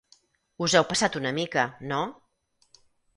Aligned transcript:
Us 0.67 0.73
heu 0.79 0.85
passat 0.93 1.17
una 1.19 1.31
mica, 1.39 1.65
no? 1.91 2.01